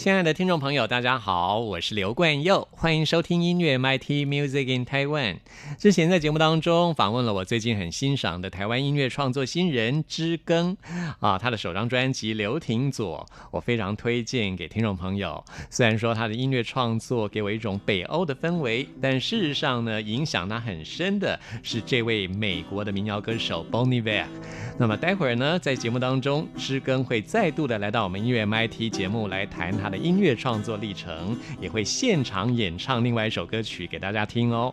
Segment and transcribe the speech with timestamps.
[0.00, 5.36] 亲爱的听众朋友，大家好，我是刘冠佑，欢迎收听音乐 MT Music in Taiwan。
[5.78, 10.74] 之前在节目当中访问了我最近很欣赏的台湾音乐创作新人知更
[11.20, 15.44] 啊，他的首张专辑《刘廷佐》，我非常推荐给听众朋友。
[15.68, 24.28] 虽然说他的音乐创作给我一种北欧的氛围，但事实上呢，影响他很深的是这位美国的民谣歌手 Bonnie v a r
[24.78, 29.89] 那么待会儿呢，在节目当中，知更会再度的来到我们音乐 MT 节目来谈他。
[29.90, 34.72] 的音乐创作历程，也会现场演唱另外一首歌曲给大家听哦。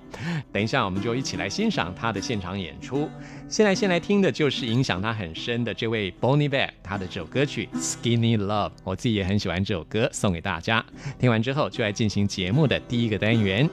[0.52, 3.10] 等一下，我们就一起来欣赏他的现场演出。
[3.50, 10.86] 先来先来听的就是影响他很深的这位 Bonnie Bear，他的这首歌曲《Skinny Love》，我自己也很喜欢这首歌，送给大家。
[11.18, 13.70] 听完之后，就来进行节目的第一个单元。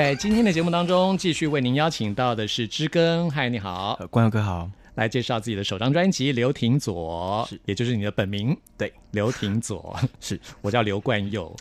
[0.00, 7.60] 在今天的节目当中，继续为您邀请到的是知更，嗨，你好，呃，关友哥好，来介绍自己的首张专辑《刘廷佐》，是。
[7.66, 10.40] 也就是你的本名，对，刘廷佐，是。
[10.62, 11.54] 我叫刘冠佑，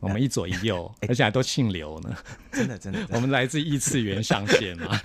[0.00, 2.16] 我们一左一右， 而且还都姓刘呢。
[2.52, 5.00] 真的真的， 我们来自异次元上线嘛。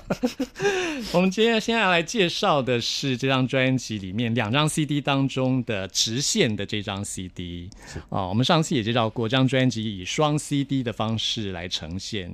[1.12, 7.70] 我们今天现在要来介绍的是这张专辑里面两张 CD 当中的直线的这张 CD
[8.08, 12.32] 哦，我们上次也介绍过，这张专辑以双 CD 的方式来呈现，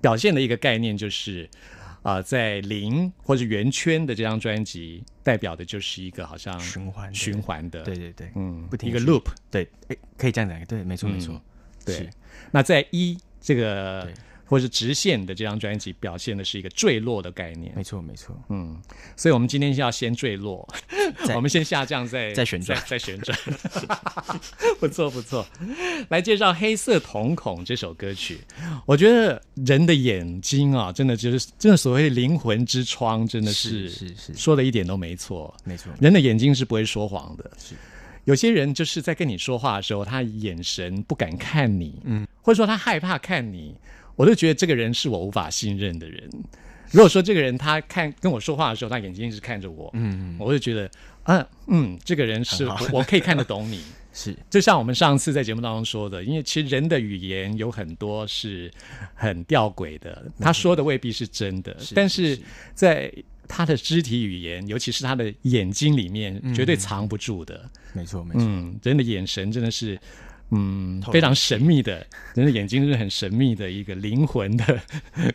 [0.00, 1.48] 表现的一个概念就是。
[2.08, 11.38] 啊、在零或者圆圈的这张专辑，代表的就是一个好像循环循环的，对对对，嗯，一个不停一个 loop，对，哎，可以这样讲，对，没错嗯没错，
[11.84, 12.08] 对，
[12.50, 14.14] 那在一这个对
[14.48, 17.72] 或是直线的这张专辑，表现的是一个坠落的概念。
[17.76, 18.80] 没错没错，嗯，
[19.16, 20.66] 所以我们今天是要先坠落，
[21.34, 23.38] 我们先下降再再旋转再再旋转，
[24.80, 25.46] 不错不错。
[26.08, 28.40] 来介绍《黑色瞳孔》这首歌曲，
[28.86, 35.54] 我觉得人的眼睛啊，真的就是真的所谓灵魂之窗，真的是是是是说的一点都没错。
[35.64, 37.50] 没错，人的眼睛是不会说谎的。
[37.58, 37.74] 是
[38.24, 43.74] 有些人就是在跟你说话的时候，他眼神不敢看你，嗯，或者说他害怕看你，
[44.18, 46.28] 我就觉得这个人是我无法信任的人。
[46.90, 50.90] 如果说这个人他看跟我说话的时候，他眼睛是看着我，嗯，我就觉得，
[51.22, 53.80] 啊，嗯，这个人是我我可以看得懂你。
[54.12, 58.68] 是就像我们上次在节目当中说的，因为其实人的语言有很多是
[59.14, 62.42] 很吊诡的，他说的未必是真的，是但是是
[62.74, 63.12] 在
[63.46, 67.70] 他的肢体语言，尤其是他的眼睛里面，绝对藏不住的。
[67.92, 69.96] 没错没错，嗯，人的眼神真的是。
[70.50, 74.64] 嗯，非常神秘的，人的眼睛是很神秘的一个灵魂的，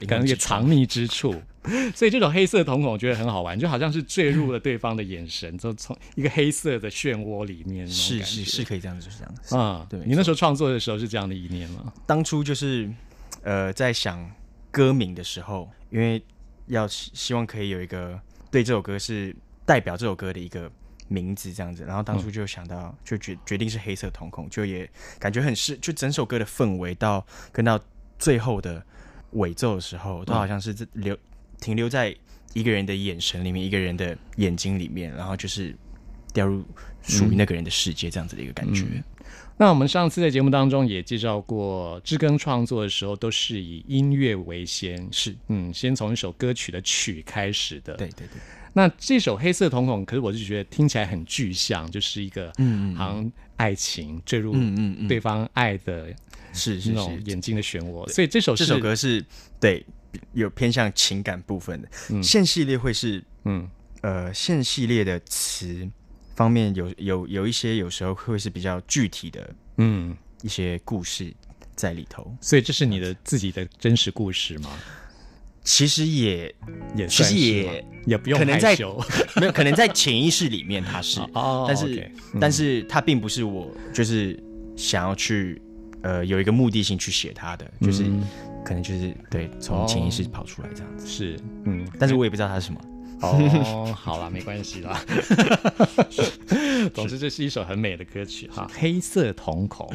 [0.07, 1.35] 可能一个藏匿之处。
[1.95, 8.21] 所以这种黑色瞳孔我觉得很好玩，就好像是坠入了对方的眼神，就从一个黑色的漩涡里面是。
[8.23, 11.93] 是是可以这样子是这样子，啊，对你那时候创作的时候是这样的意念吗？
[12.05, 12.91] 当初就是
[13.43, 14.29] 呃在想
[14.71, 16.21] 歌名的时候，因为
[16.67, 18.19] 要希希望可以有一个
[18.51, 19.33] 对这首歌是
[19.65, 20.69] 代表这首歌的一个
[21.13, 24.89] 名字这样子，然后当初就想到就决决定是黑色瞳孔，就也
[25.19, 27.79] 感觉很适，就整首歌的氛围到跟到
[28.17, 28.83] 最后的
[29.33, 31.15] 尾奏的时候，都好像是这留
[31.61, 32.15] 停留在
[32.53, 35.75] 一个人的眼神里面，一个人的眼睛里面，然后就是
[36.33, 36.63] 掉入
[37.03, 39.03] 属于那个人的世界这样子的一个感觉。
[39.55, 47.93] 那我们上次在节目当中也介绍过，知更创作的时候都是以音乐为先，是嗯，先从一首歌曲的曲开始的。
[47.93, 48.41] 对对对，
[48.73, 54.55] 那这首《黑色瞳孔》，可是我就觉得听起来很具象，就是一个嗯嗯好像爱情坠入
[55.07, 56.13] 对方爱的
[56.51, 59.23] 是是那种，眼睛的漩涡，所以这首这首歌是
[59.59, 59.85] 对
[60.33, 61.87] 有偏向情感部分的。
[62.09, 62.21] 嗯。
[62.21, 63.69] 线系列会是嗯。
[64.01, 65.89] 呃线系列的词
[66.35, 71.33] 方面有有有一些有时候会是比较具体的嗯，一些故事
[71.73, 72.35] 在里头。
[72.41, 74.69] 所以这是你的自己的真实故事吗？
[75.63, 76.53] 其实也
[76.95, 78.75] 也其实也也不用可能在
[79.39, 82.11] 没有可能在潜意识里面他是，哦，但是
[82.41, 84.37] 但是他并不是我就是
[84.75, 85.61] 想要去
[86.01, 88.23] 呃有一个目的性去写他的，就是嗯
[88.65, 91.07] 可能就是对从潜意识跑出来这样子。
[91.07, 92.81] 是嗯，但是我也不知道它是什么。
[93.21, 94.99] 哦，好啦，没关系啦。
[96.93, 99.87] 总之，这是一首很美的歌曲哈，《黑色瞳孔》。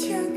[0.00, 0.27] to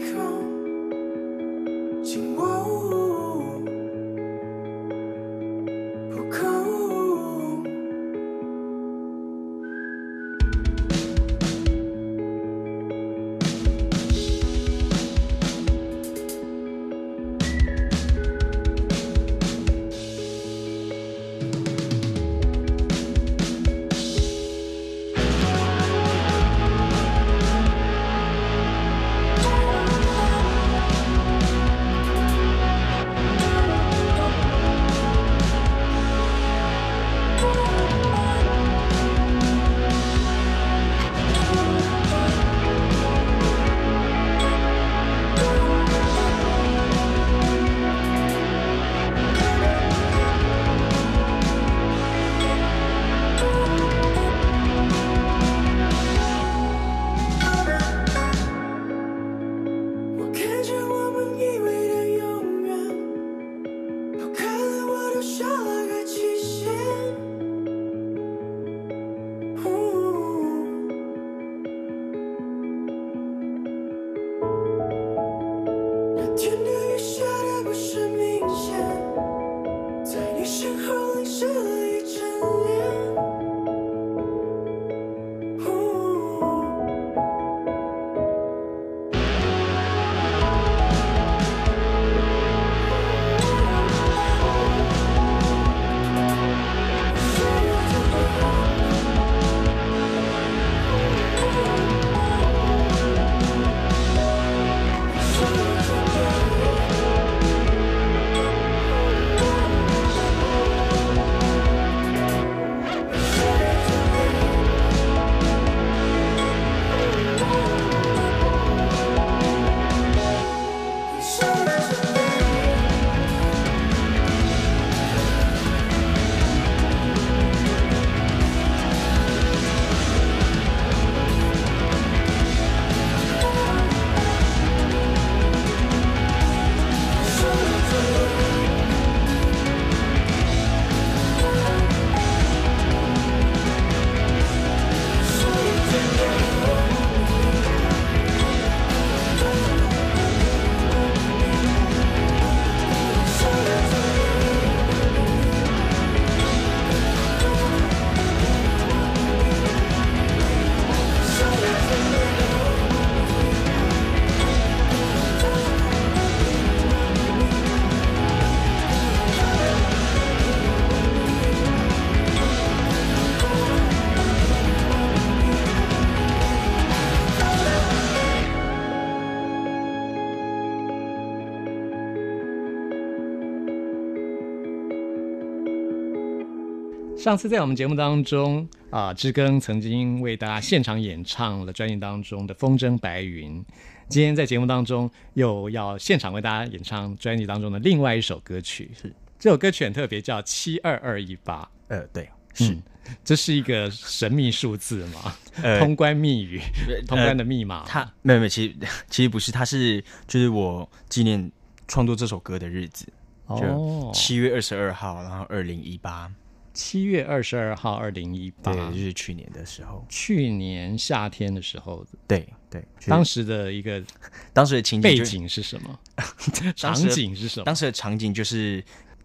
[187.21, 193.63] 上次在我们节目当中啊，知更曾经为大家现场演唱了专辑当中的《风筝白云》，
[194.09, 201.61] 今天在节目当中又要现场为大家演唱专辑当中的另外一首歌曲，是这首歌曲很特别，叫《七二二一八》。
[201.89, 202.75] 呃，对，是，
[203.23, 205.35] 这是一个神秘数字嘛？
[205.61, 206.59] 呃通关密语，
[207.07, 207.83] 通关的密码。
[207.85, 208.75] 它没有没有，其实
[209.11, 211.51] 其实不是，它是就是我纪念
[211.87, 213.05] 创作这首歌的日子，
[213.45, 216.27] 哦就，七月二十二号，然后二零一八，
[216.73, 218.71] 七月二十二号，二零一八。
[218.73, 224.01] 对，，就是去年的时候，去年夏天的时候，对对，当时的一个
[224.53, 225.99] 当时的情景背景是什么？
[226.75, 227.65] 场景是什么？
[227.65, 228.83] 当时的场景就是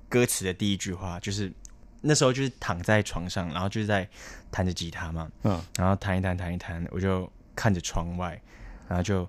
[0.09, 1.53] 歌词的第一句话，就是
[2.01, 4.09] 那时候就是躺在床上，然后就是在
[4.51, 8.41] 弹着吉他嘛，嗯，然后弹一弹弹一弹，我就看着窗外，
[8.89, 9.29] 然后就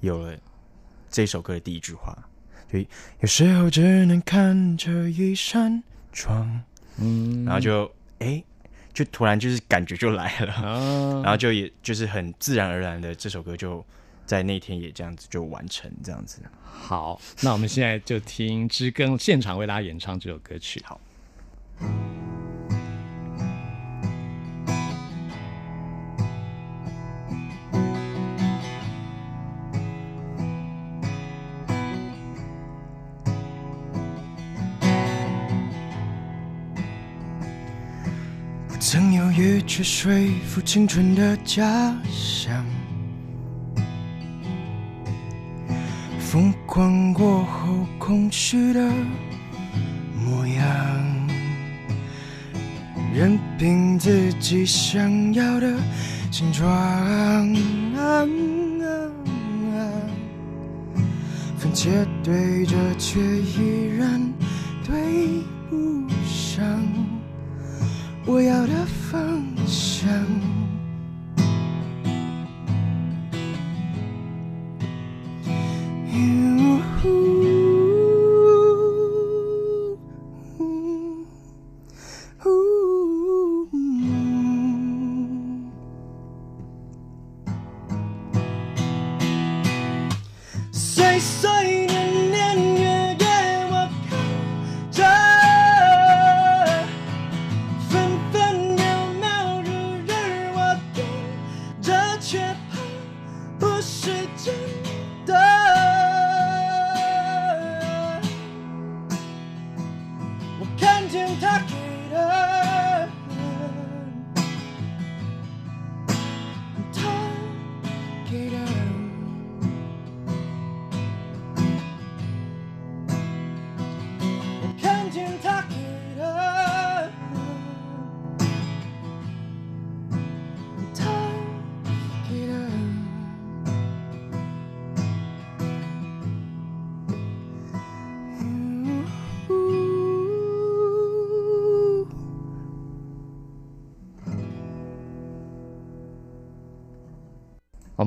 [0.00, 0.36] 有了
[1.10, 2.16] 这首歌的第一句话，
[2.72, 2.78] 就
[3.20, 6.62] 有时候只能看着一扇窗，
[7.00, 8.42] 嗯，然后就哎、
[8.92, 13.84] 就突然就是感觉就来了，啊， 然后就也就是很自然而然的这首歌就
[14.26, 16.40] 在那天也这样子就完成这样子。
[16.62, 20.82] 好，那我们现在就听知更现场为大家演唱这首歌曲。
[20.84, 21.00] 好。
[39.70, 40.12] 去，说
[40.48, 41.62] 服青春的假
[42.10, 42.66] 象。
[46.18, 48.90] 疯狂过后，空虚的
[50.24, 50.66] 模样，
[53.14, 55.72] 任凭自己想要的
[56.32, 56.68] 形状。
[61.56, 61.88] 分界
[62.24, 64.20] 对着，却依然
[64.84, 64.94] 对
[65.68, 66.66] 不上
[68.26, 70.10] 我要的方向。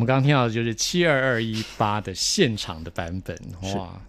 [0.04, 3.38] 们刚刚听到的就是七二二一八的现场的版本，
[3.76, 4.02] 哇，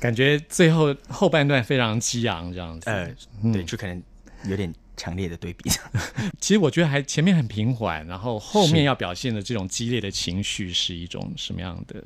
[0.00, 2.88] 感觉最后后半段非常激昂，这样子。
[2.88, 3.08] 呃，
[3.52, 4.02] 对，就可能
[4.46, 5.70] 有点强烈的对比。
[6.40, 12.02] 其实我觉得还前面很平缓，然后后面要表现的这种激烈的情绪是一种什么样的？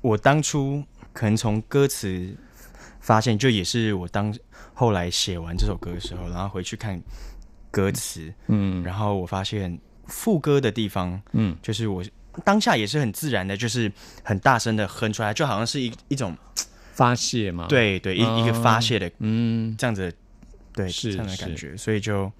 [0.00, 0.82] 我当初
[1.12, 2.34] 可能从歌词
[3.00, 4.34] 发现，就也是我当
[4.74, 7.00] 后来写完这首歌的时候，然后回去看
[7.70, 12.04] 歌词，嗯然后我发现副歌的地方，嗯，就是我
[12.44, 13.90] 当下也是很自然的，就是
[14.22, 16.36] 很大声的哼出来，就好像是一一种
[16.92, 20.12] 发泄嘛。，对对一、一个发泄的嗯，这样子，
[20.72, 22.30] 对是这样的感觉，所以就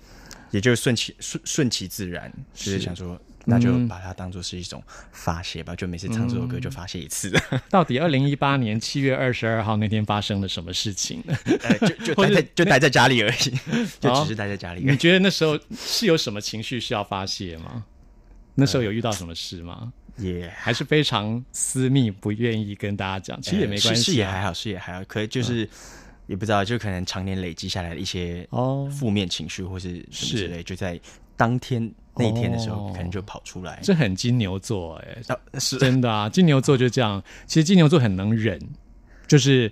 [0.50, 3.20] 也就顺其顺顺其自然，就是是想说。
[3.48, 4.82] 那就嗯把它当做是一种
[5.12, 7.32] 发泄吧，就每次唱这首歌就发泄一次，
[7.70, 11.35] 到底二零一八年七月二十二号那天发生了什么事情呢？
[11.62, 13.59] 呃，就就待在就待在家里而已，
[14.00, 14.90] 就哦只是待在家里而已。
[14.90, 17.85] 你觉得那时候是有什么情绪需要发泄吗？
[18.56, 19.92] 那时候有遇到什么事吗？
[20.16, 23.40] 也还是非常私密，不愿意跟大家讲？
[23.42, 25.68] 其实也没关系、是是也还好，是也还好，可是就是、
[26.26, 30.98] 也不知道，就可能常年累积下来的一些哦负面情绪或是什么之是类，就在
[31.37, 33.79] 当天那一天的时候，哦可能就跑出来。
[33.83, 37.22] 这很金牛座哎、啊是真的啊，金牛座就这样。
[37.46, 38.61] 其实金牛座很能忍，
[39.26, 39.70] 就是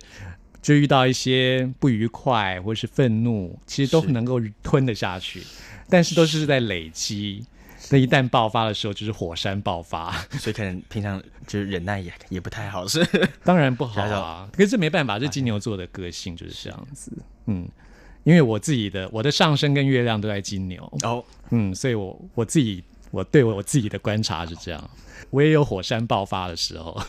[0.61, 5.43] 就遇到一些不愉快或是愤怒，其实都能够吞得下去，
[5.89, 7.45] 但是都是在累积。
[7.91, 13.05] 那一旦爆发的时候，就是火山爆发，所以可能平常就是忍耐也也不太好，是
[13.43, 14.49] 当然不好啊。
[14.57, 17.11] 可是这没办法，这金牛座的个性就是这样子。
[17.45, 17.67] 嗯，
[18.25, 24.89] 因为我自己的我的上升跟月亮都在金牛，哦，嗯，所以我我自己我对我自己的观察是这样，
[25.29, 26.99] 我也有火山爆发的时候，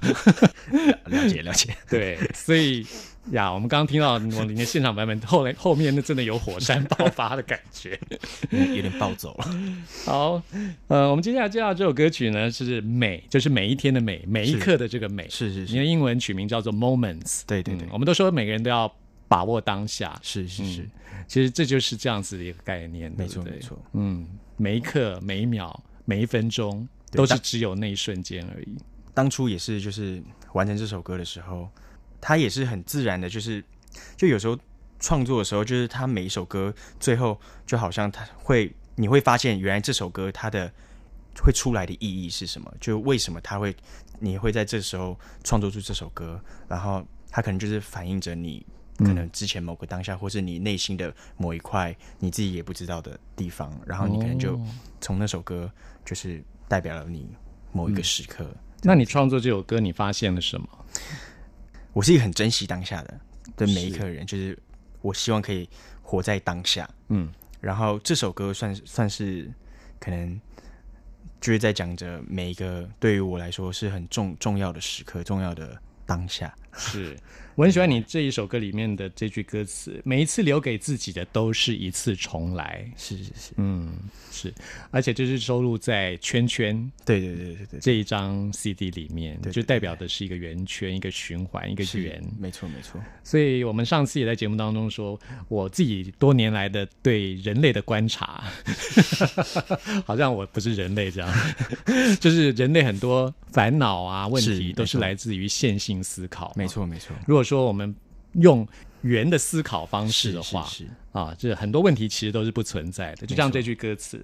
[1.07, 2.87] 了 解了解， 对，所以
[3.33, 7.99] 呀，我们刚刚听到我们的现场版本，后来后面那真的有火山爆发的感觉。
[8.51, 9.51] 嗯有点暴走了。
[10.05, 10.41] 好，
[10.89, 15.27] 呃，我们接下来介绍这首歌曲呢是美，就是每一天的美，每一刻的这个美。
[15.29, 17.41] 是是是，你的英文取名叫做 Moments。
[17.47, 18.93] 对对对嗯，我们都说每个人都要
[19.29, 20.89] 把握当下，是是是，
[21.27, 23.77] 其实这就是这样子的一个概念，没错没错。
[23.93, 28.77] 嗯，每一刻、每一秒、每一分钟，都是只有那一瞬间而已。
[29.13, 31.69] 当初也是就是完成这首歌的时候，
[32.21, 33.65] 他也是很自然的，就是
[34.17, 34.57] 就有时候
[35.01, 40.73] 创作的时候，就是他每一首歌最后就好像他会你会发现，原来这首歌它的
[41.43, 43.75] 会出来的意义是什么，就为什么他会
[44.21, 48.65] 你会在这时候创作出这首歌，然后他可能就是反映着你。
[48.99, 54.67] 可能之前某个当下，或是你内心的某一块你自己也不知道的地方，然后你可能就哦
[55.01, 55.71] 从那首歌
[56.05, 57.29] 就是代表了你
[57.73, 58.49] 某一个时刻。
[58.83, 60.69] 那你创作这首歌，你发现了什么？
[61.93, 63.21] 我是一个很珍惜当下的
[63.57, 64.57] 对每一个人，就是
[65.01, 65.69] 我希望可以
[66.03, 66.89] 活在当下。
[67.09, 69.51] 嗯，然后这首歌算算是
[69.99, 70.41] 可能
[71.41, 76.55] 就是在讲着每一个对于我来说是很重重要的时刻，重要的当下。
[76.77, 77.17] 是
[77.57, 82.87] 我很喜欢你这一首歌里面的这句歌词：每一次留给自己的都是一次重来。
[82.99, 83.95] 是是是，嗯，
[84.31, 84.53] 是，
[84.91, 92.23] 而且这是收录在《圈圈》对对对对对，这一张 CD 里面，就代表的是一个圆圈、一个循环、一个圆。
[92.39, 98.45] 没错没错，所以我们上次也在节目当中说，我自己多年来的对人类的观察，
[100.05, 101.35] 好像我不是人类这样，
[102.21, 106.53] 就是人类很多烦恼啊、问题都是来自于线性思考。
[106.55, 106.66] 没。
[106.67, 107.95] 错没错，如果说我们
[108.33, 108.67] 用
[109.03, 110.69] 圆的思考方式的话，
[111.13, 113.27] 啊，这很多问题其实都是不存在的。
[113.27, 114.21] 就像这句歌词，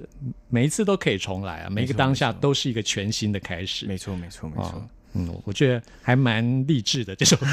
[0.49, 3.87] 每一次都可以重来啊，每一个当下都是一个全新的开始。
[3.87, 4.83] 没错没错没啊错。，
[5.15, 7.47] 嗯，我觉得还蛮励志的这首歌。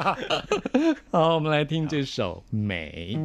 [1.10, 3.16] 好，我们来听这首《美》。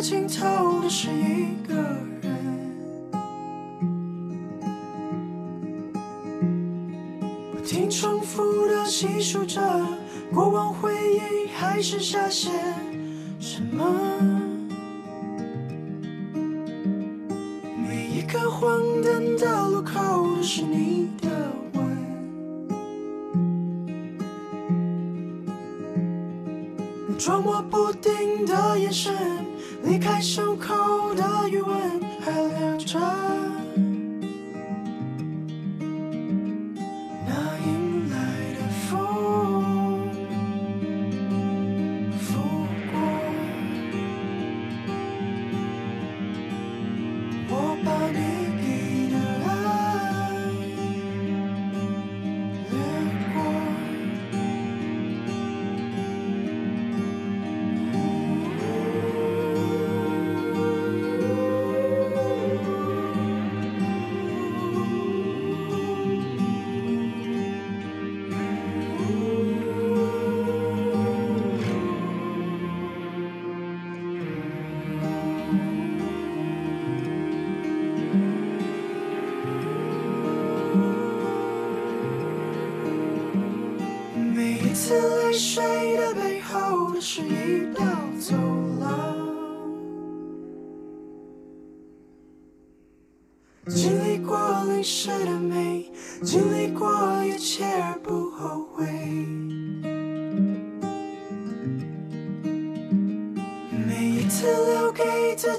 [0.00, 1.74] 尽头都是一个
[2.22, 2.32] 人，
[7.52, 9.60] 不停重复的细数着
[10.32, 12.50] 过往回忆，还剩下些
[13.38, 13.84] 什么？
[17.86, 18.70] 每一个黄
[19.02, 21.28] 灯的路口都是你的
[21.74, 21.80] 吻。
[27.18, 29.14] 捉摸不定的眼神，
[29.90, 33.49] 离开胸口的余温还留着。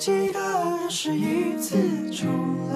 [0.01, 1.77] 记得，是一次
[2.09, 2.27] 重
[2.69, 2.75] 来。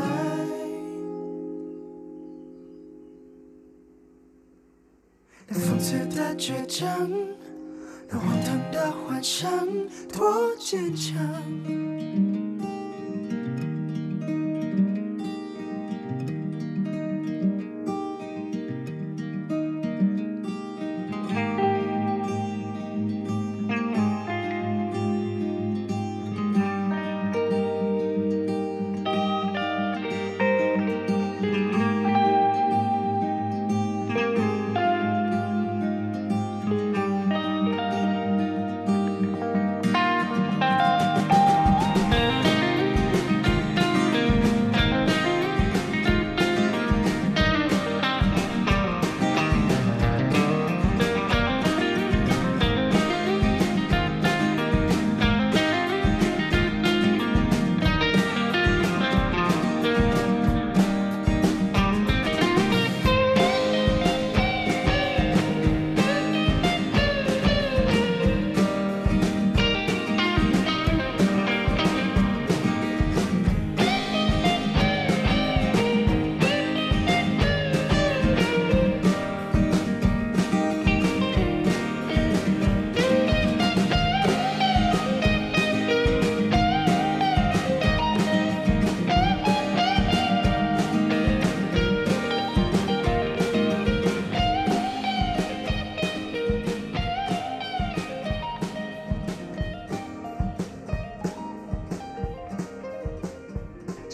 [5.48, 6.88] 那讽刺的倔强，
[8.08, 9.50] 那荒唐的幻想，
[10.14, 11.16] 多坚强。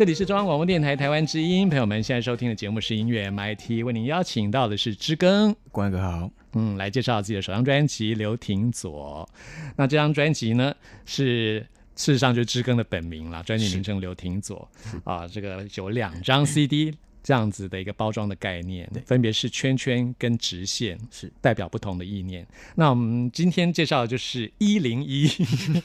[0.02, 9.30] 这里是中央广播电台台湾之音，朋友们现在收听的节目是音乐 MIT，为您邀请到的是知更，关哥好，嗯，来介绍自己的首张专辑《刘廷佐》。
[9.76, 10.74] 那这张专辑呢，
[11.06, 11.60] 是
[11.96, 14.68] 事实上就是知更的本名了，专辑名称刘廷佐。
[15.04, 16.92] 啊，这个有两张 CD
[17.24, 22.46] 这样子的一个包装的概念，分别是圈圈跟直线，是代表不同的意念。
[22.76, 25.28] 那我们今天介绍的就是一零一，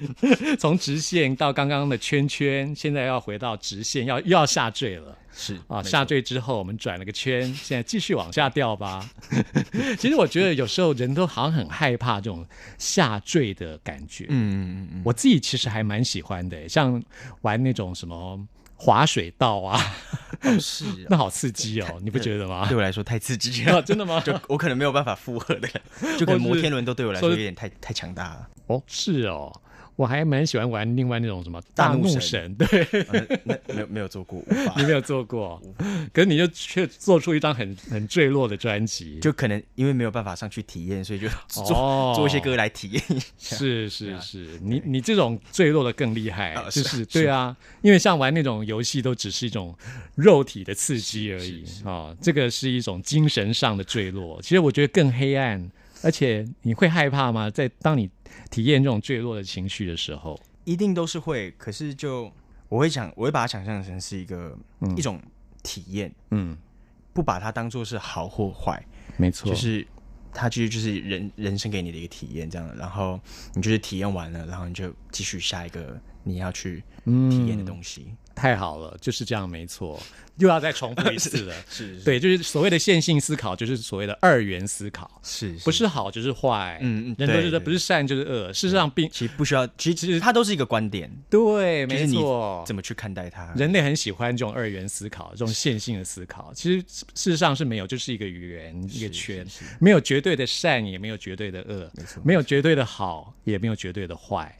[0.58, 5.16] 从直线到刚刚的圈圈，现在要回到直线，要又要下坠了。
[5.38, 9.06] 是啊，下坠之后我们转了个圈，现在继续往下掉吧。
[10.00, 12.42] 其实我觉得有时候人都好像很害怕这种
[12.78, 14.24] 下坠的感觉。
[14.30, 17.02] 嗯嗯嗯嗯，我自己其实还蛮喜欢的，像
[17.42, 18.40] 玩那种什么
[18.76, 19.80] 滑水道啊，
[20.42, 22.76] 哦是啊 那好刺激哦，你不觉得吗对？
[22.76, 24.20] 我来说太刺激 哦了，真的吗？
[24.24, 25.68] 就我可能没有办法负荷的，
[26.18, 28.48] 就可能摩天轮都对我来说有点太太强大了。
[28.66, 29.52] 哦，是哦，
[29.96, 32.54] 我还蛮喜欢玩另外那种什么大怒神。
[32.54, 32.66] 对。
[33.08, 34.42] 呃那那没有没有做过，
[34.76, 35.60] 你没有做过，
[36.12, 42.12] 可是你就却做出一张很很坠落的专辑，就可能因为没有办法上去体验，所以就做、哦。
[42.14, 43.56] 做一些歌来体验一下。
[43.56, 49.76] 是是是，你你这种坠落的更厉害，啊就是是是对啊，因为像玩那种游戏都只是一种
[50.14, 54.40] 肉体的刺激而已啊、这个是一种精神上的坠落。
[54.42, 55.70] 其实我觉得更黑暗，
[56.06, 57.50] 而且你会害怕吗？
[57.50, 58.08] 在当你
[58.48, 62.30] 体验这种坠落的情绪的时候，一定都是会，可是就
[62.68, 64.56] 我会想，我会把它想象成是一个、
[64.96, 65.20] 一种
[65.64, 66.56] 体验，嗯，
[67.12, 68.80] 不把它当做是好或坏，
[69.16, 69.84] 没错，就是
[70.32, 73.18] 它其实就是人人生给你的一个体验，这样，然后
[73.54, 78.14] 你就是体验完了，然后你就继续下一个你要去体验的东西。
[78.36, 79.98] 太好了，就是这样，没错，
[80.36, 81.54] 又要再重复一次了。
[81.70, 93.50] 是，对，就是所谓的线性思考，就是所谓的二元思考，是不是好就是坏，嗯嗯人都是对对不是善就是恶，事实上并其实不需要，其实其实它都是一个观点，对，没错，怎么去看待它。
[93.56, 96.52] 人类很喜欢这种二元思考，这种线性的思考。
[96.54, 104.54] 其实事实上是没有，就是一个圆一个圈，是没有绝对的善，也没有绝对的恶，没错没有绝对的好，也没有绝对的坏，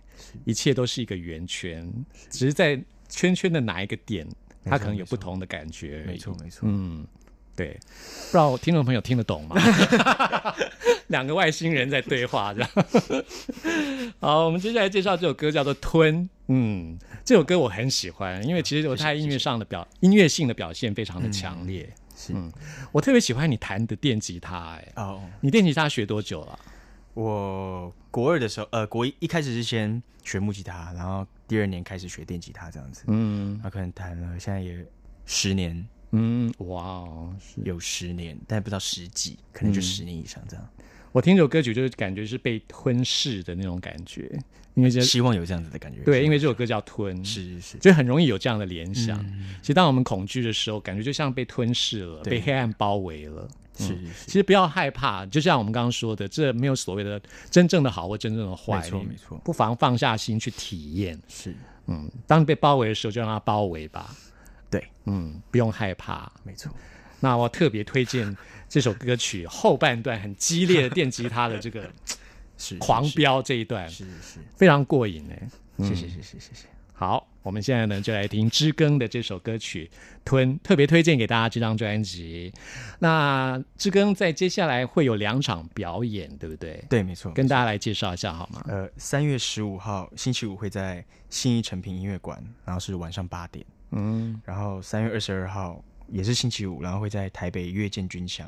[0.47, 1.87] 一切都是一个圆圈，
[2.31, 4.27] 只是在圈圈的哪一个点，
[4.65, 6.05] 它可能有不同的感觉。
[6.07, 7.07] 没错没错，嗯，
[7.55, 7.79] 对，
[8.27, 9.57] 不知道听众朋友听得懂吗？
[11.09, 12.71] 两个外星人在对话，这样。
[14.19, 16.25] 好，我们接下来介绍这首歌叫做《吞》。
[16.49, 21.89] 嗯，这首歌我很喜欢，因为其实我在音乐上的表音乐性的表现非常的强烈。
[22.17, 22.51] 是嗯，
[22.93, 25.23] 我特别喜欢你弹的电吉他、哎，哦。
[25.41, 26.59] 你电吉他学多久了？
[27.15, 34.85] 我国二的时候，呃，国一一开始是先学木吉他，然后第二年开始学电吉他这样子，嗯他可能弹了，现在也
[35.25, 40.69] 十年，嗯，哇哦，是有十年，但不知道十几，可能就十年以上这样。
[41.13, 44.31] 我听这首歌曲就是感觉是被吞噬的那种感觉，
[44.75, 46.03] 因为这希望有这样子的感觉。
[46.03, 49.19] 对，因为这首歌叫《吞》，是是是，就很容易有这样的联想。
[49.25, 53.49] 嗯其实当我们恐惧的时候，感觉就像被吞噬了，被黑暗包围了。
[53.77, 61.21] 是是是其实不要害怕，就像我们刚刚说的，这没有所谓的真正的好或真正的坏，你没错没错不妨放下心去体验。
[61.29, 61.55] 是，
[61.87, 64.15] 嗯，当你被包围的时候，就让它包围吧。
[64.71, 66.31] 对，嗯，不用害怕。
[66.43, 66.73] 没错。
[67.21, 68.37] 那我特别推荐
[68.69, 71.91] 这首歌曲后半段很激烈的电吉他的这个
[72.59, 75.49] 是狂，飙这一段，是是是，非常过瘾哎。
[75.79, 76.67] 谢谢谢谢谢谢。
[76.99, 79.91] 好，我们现在呢就来听知更的这首歌曲
[80.25, 82.51] 《吞》，特别推荐给大家这张专辑。
[83.01, 86.83] 那知更在接下来会有两场表演，对不对？
[86.89, 87.31] 对，没错。
[87.33, 88.65] 跟大家来介绍一下好吗？
[88.67, 93.63] 呃，三月十五号星期五会在信义成品音乐馆，然后是晚上八点。
[93.91, 98.41] 嗯，然后三月二十二号也是星期五，然后会在台北乐见军饷，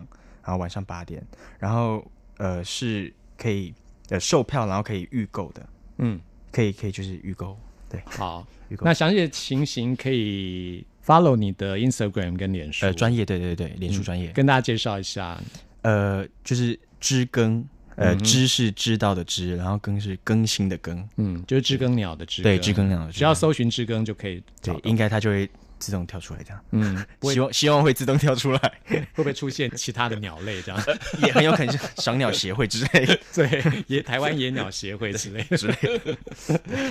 [0.43, 1.23] 然后晚上八点，
[1.59, 2.03] 然后
[2.39, 3.75] 呃是可以
[4.09, 6.19] 呃售票，然后可以预购的，嗯，
[6.51, 7.59] 可以可以就是预购，
[7.89, 8.47] 对，好。
[8.83, 15.41] 那详细的情形可以 follow 你的 Instagram 跟脸书，呃专业，对对对，脸书专业，跟大家介绍一下。
[15.83, 25.49] 呃就是知更，呃嗯知是知道的知，然后更是更新的更，嗯，就是知更鸟的知对，知更鸟的知，只要搜寻知更就可以，对应该它就会
[25.79, 26.65] 自动跳出来这样。
[26.73, 30.83] 嗯， 希望希望会自动跳出来， 会不会出现其他的鸟类这样？
[31.25, 33.19] 也很有可能是赏鸟协会之类的。
[33.35, 35.43] 对，野台湾野鸟协会之类。
[35.57, 35.77] 之类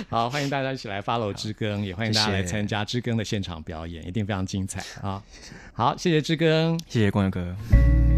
[0.08, 5.22] 好，欢迎大家一起来 follow 知更，也欢迎大家来参加知更的现场表演，一定非常精彩啊！
[5.72, 6.78] 好，谢谢知更。
[6.88, 8.17] 谢谢光佑哥。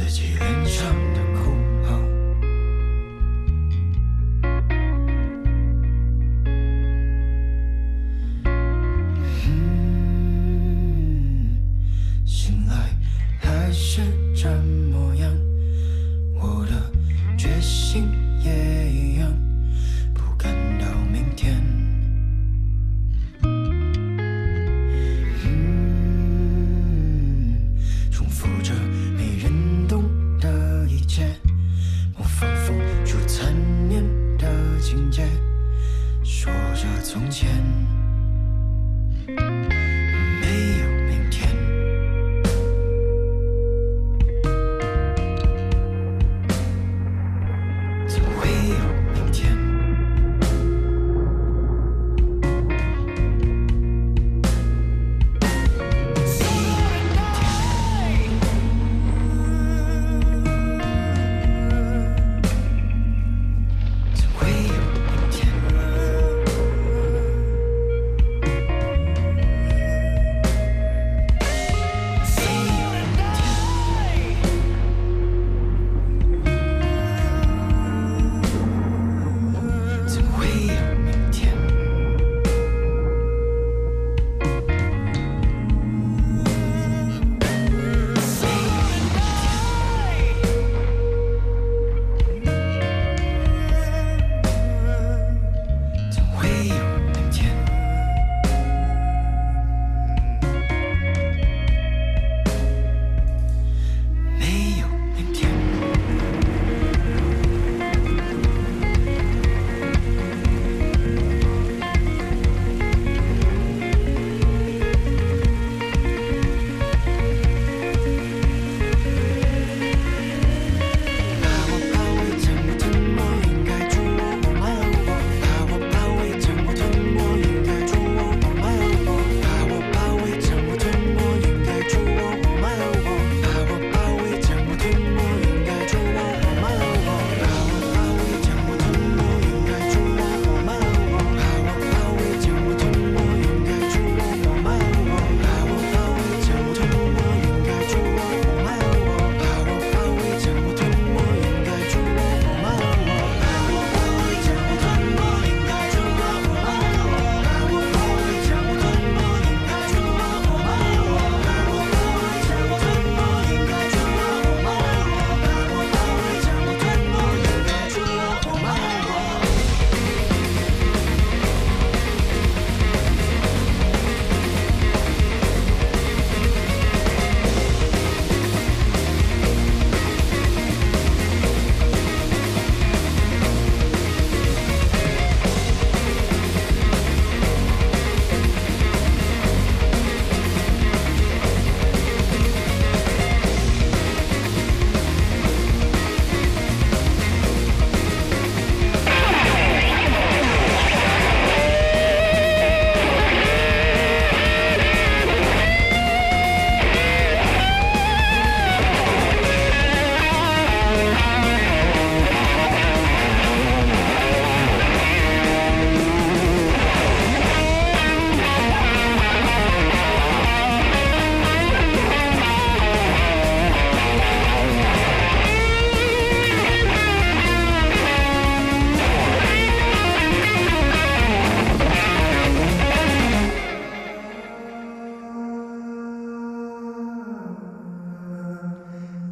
[0.00, 0.29] 自己。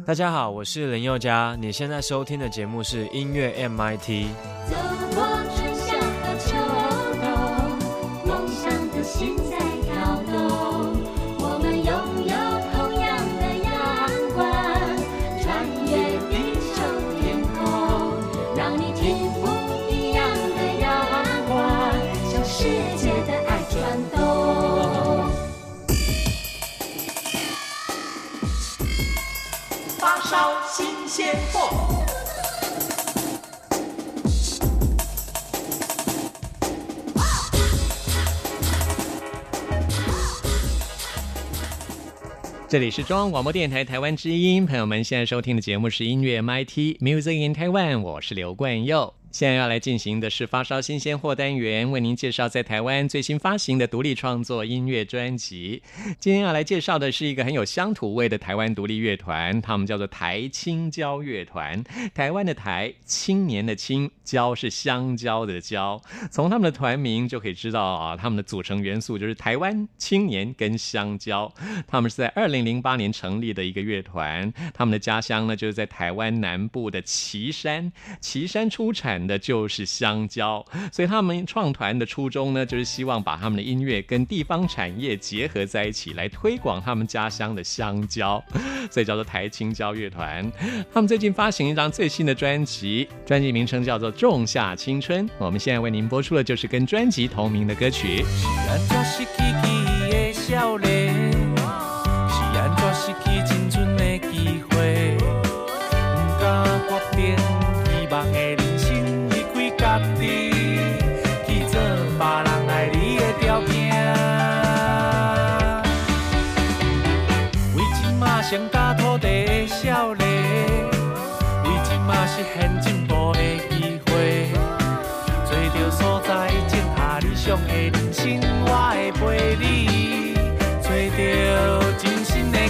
[0.09, 4.25] 大家好我是林宥嘉你现在收听的节目是音乐 mit
[31.19, 31.35] 天，
[42.69, 47.99] 这里是中央广播电台台湾之音，朋友们现在收听的节目是音乐，mit music in taiwan。
[47.99, 49.18] 我是刘冠佑。
[49.31, 55.83] 现在要来进行的是发烧新鲜货单元，为您介绍在台湾最新发行的独立创作音乐专辑。
[56.19, 61.83] 今天要来介绍的是一个很有乡土味的台湾独立乐团，他们叫做台青椒乐团。
[62.15, 66.01] 台湾的台，青年的青，椒是香蕉的蕉。
[66.31, 71.53] 从他们的团名就可以知道啊，他们的组成元素就是台湾青年跟香蕉。
[71.85, 88.43] 他们是在二零零八年成立的一个乐团，他们的家乡呢就是在台湾南部的旗山，旗山出产的就是香蕉，所以他们创团的初衷呢，就是希望把他们的音乐跟地方产业结合在一起，来推广他们家乡的香蕉，
[88.91, 90.51] 所以叫做台青椒乐团。
[90.93, 95.27] 他们最近发行一张最新的专辑，专辑名称叫做《仲夏青春》。
[95.37, 98.23] 我们现在为您播出的就是跟专辑同名的歌曲。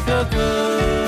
[0.09, 0.98] 心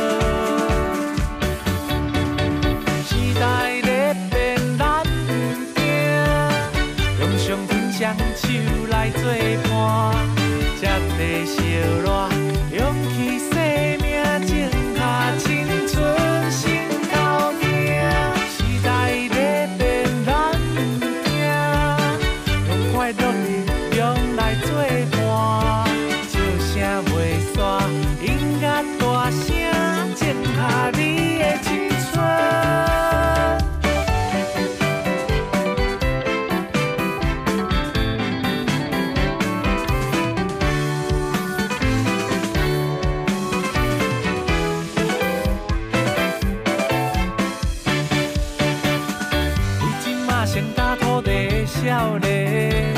[51.83, 52.93] 少年，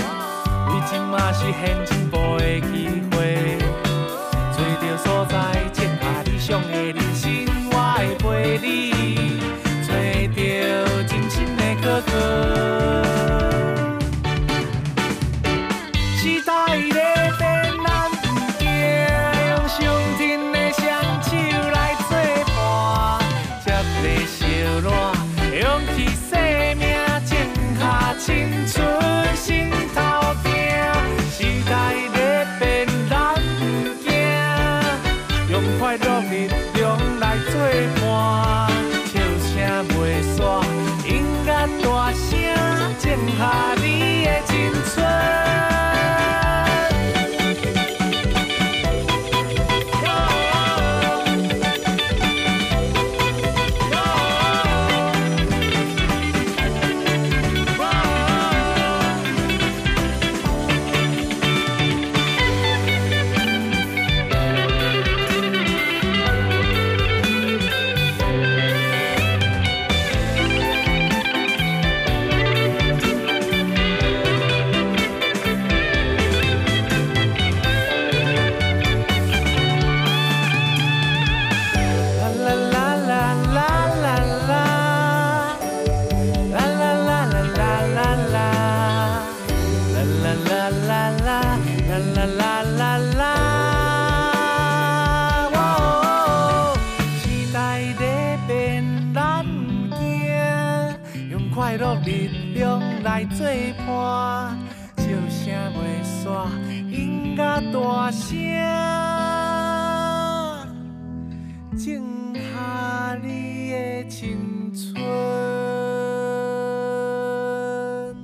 [0.67, 3.01] 为即马实现进步的机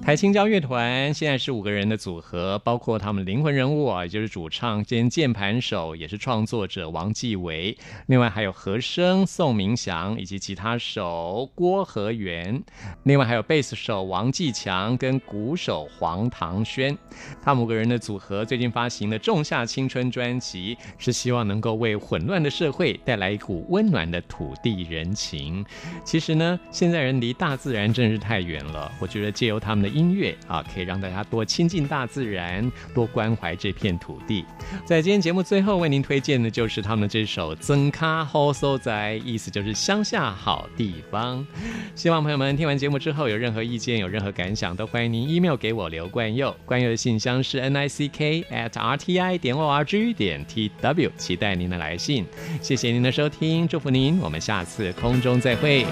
[0.10, 7.78] 台青椒乐团现在是五个人的组合，包括他们灵魂人物啊，也就是主唱兼键盘手，也是创作者王继伟。
[8.08, 12.60] 另外还有和声宋明祥以及吉他手郭和元，
[13.04, 16.98] 另外还有贝斯手王继强跟鼓手黄唐轩。
[17.40, 25.64] 他们五个人的组合最近发行的《仲夏青春》专辑，是希望能够为混乱的社会带来一股温暖的土地人情。
[26.04, 28.92] 其实呢，现在人离大自然真是太远了。
[29.00, 34.46] 我觉得借由他们的音乐啊，可以让大家多亲近大自然，多关怀这片土地。
[34.86, 41.46] 在今天节目最后为您推荐的就是他们这首《增咖好所在》，意思就是乡下好地方。
[41.96, 50.46] 希望朋友们听完节目之后有任何意见、有任何感想，都欢迎您 email 给我刘冠佑，冠佑的信箱是 n i c k at r t i 点 o r g 点
[50.46, 52.26] t w，期待您的来信。
[52.62, 55.86] 谢谢您的收听，祝福您，我们下次空中再会。